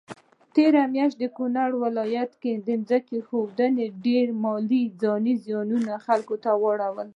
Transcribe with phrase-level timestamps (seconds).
[0.53, 7.09] تيره مياشت د کونړ ولايت کي ځمکي ښویدني ډير مالي ځانی زيانونه خلکوته واړول